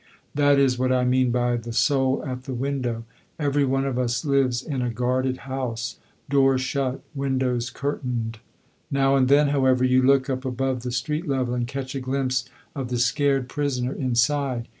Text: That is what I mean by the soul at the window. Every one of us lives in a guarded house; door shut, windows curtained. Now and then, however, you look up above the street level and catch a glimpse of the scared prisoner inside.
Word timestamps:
That 0.33 0.57
is 0.57 0.79
what 0.79 0.91
I 0.91 1.03
mean 1.03 1.29
by 1.29 1.57
the 1.57 1.71
soul 1.71 2.23
at 2.25 2.45
the 2.45 2.55
window. 2.55 3.03
Every 3.37 3.63
one 3.65 3.85
of 3.85 3.99
us 3.99 4.25
lives 4.25 4.63
in 4.63 4.81
a 4.81 4.89
guarded 4.89 5.37
house; 5.45 5.97
door 6.27 6.57
shut, 6.57 7.03
windows 7.13 7.69
curtained. 7.69 8.39
Now 8.89 9.15
and 9.15 9.27
then, 9.27 9.49
however, 9.49 9.83
you 9.83 10.01
look 10.01 10.27
up 10.27 10.43
above 10.43 10.81
the 10.81 10.91
street 10.91 11.27
level 11.27 11.53
and 11.53 11.67
catch 11.67 11.93
a 11.93 11.99
glimpse 11.99 12.45
of 12.75 12.87
the 12.87 12.97
scared 12.97 13.47
prisoner 13.47 13.93
inside. 13.93 14.67